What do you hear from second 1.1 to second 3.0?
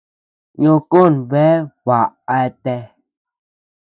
bea baʼa eatea.